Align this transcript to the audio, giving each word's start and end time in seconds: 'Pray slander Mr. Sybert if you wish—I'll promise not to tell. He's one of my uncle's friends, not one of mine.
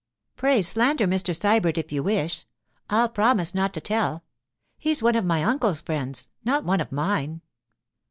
'Pray 0.35 0.63
slander 0.63 1.05
Mr. 1.05 1.29
Sybert 1.31 1.77
if 1.77 1.91
you 1.91 2.01
wish—I'll 2.01 3.09
promise 3.09 3.53
not 3.53 3.71
to 3.75 3.79
tell. 3.81 4.23
He's 4.79 5.03
one 5.03 5.15
of 5.15 5.25
my 5.25 5.43
uncle's 5.43 5.81
friends, 5.81 6.27
not 6.43 6.63
one 6.65 6.81
of 6.81 6.91
mine. 6.91 7.41